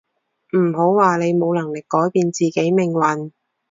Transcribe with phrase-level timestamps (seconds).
[0.57, 3.31] 唔好話你冇能力改變自己命運